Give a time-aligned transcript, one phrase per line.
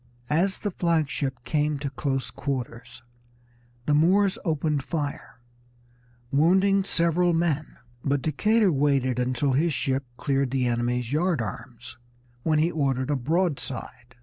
[0.31, 3.03] As the flag ship came to close quarters
[3.85, 5.39] the Moors opened fire,
[6.31, 11.99] wounding several men, but Decatur waited until his ship cleared the enemy's yard arms,
[12.41, 14.15] when he ordered a broadside.